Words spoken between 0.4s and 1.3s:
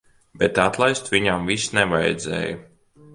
Bet atlaist